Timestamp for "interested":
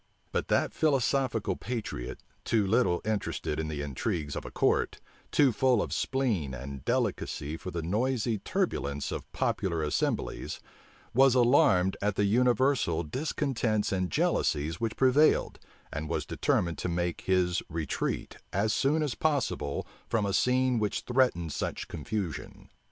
3.05-3.59